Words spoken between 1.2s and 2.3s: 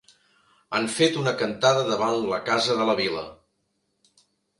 una cantada davant